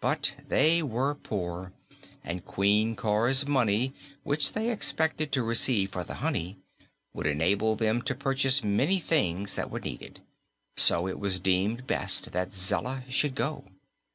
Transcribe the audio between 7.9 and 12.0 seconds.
to purchase many things that were needed; so it was deemed